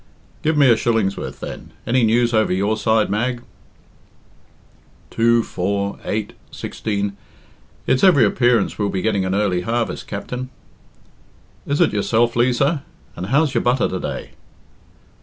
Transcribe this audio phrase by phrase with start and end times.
[0.41, 1.73] "Give me a shilling's worth, then.
[1.85, 3.43] Any news over your side, Mag?"
[5.11, 7.15] "Two four eight sixteen
[7.85, 10.49] it's every appearance we'll be getting a early harvest, Capt'n."
[11.67, 12.83] "Is it yourself, Liza?
[13.15, 14.31] And how's your butter to day?"